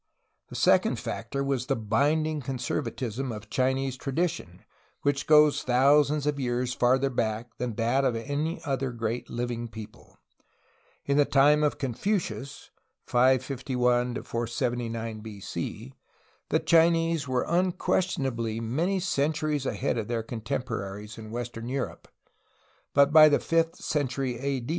The 0.49 0.55
second 0.55 0.97
factor 0.97 1.43
was 1.43 1.67
the 1.67 1.75
binding 1.75 2.41
conservatism 2.41 3.31
of 3.31 3.51
Chinese 3.51 3.97
tradition, 3.97 4.63
which 5.03 5.27
goes 5.27 5.61
thousands 5.61 6.25
of 6.25 6.39
years 6.39 6.73
farther 6.73 7.11
back 7.11 7.55
than 7.59 7.75
that 7.75 8.03
of 8.03 8.15
any 8.15 8.59
other 8.65 8.89
great 8.89 9.27
Uving 9.27 9.71
peo 9.71 9.85
ple. 9.91 10.17
In 11.05 11.17
the 11.17 11.25
time 11.25 11.61
of 11.61 11.77
Confucius 11.77 12.71
(551 13.05 14.23
479 14.23 15.19
B. 15.19 15.39
C.) 15.39 15.93
the 16.49 16.57
Chinese 16.57 17.27
were 17.27 17.45
unquestionably 17.47 18.59
many 18.59 18.99
centuries 18.99 19.67
ahead 19.67 19.99
of 19.99 20.07
their 20.07 20.23
contem 20.23 20.65
poraries 20.65 21.19
in 21.19 21.29
western 21.29 21.69
Europe, 21.69 22.07
but 22.95 23.13
by 23.13 23.29
the 23.29 23.37
fifth 23.39 23.75
century 23.75 24.39
A. 24.39 24.65